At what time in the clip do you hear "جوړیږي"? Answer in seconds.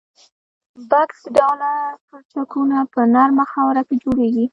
4.03-4.45